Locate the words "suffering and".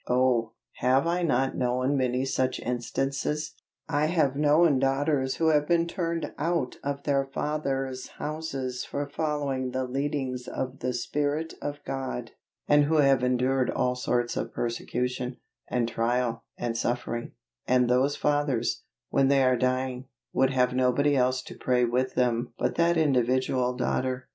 16.75-17.87